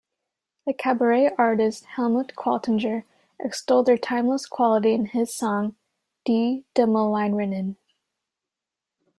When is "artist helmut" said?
1.37-2.33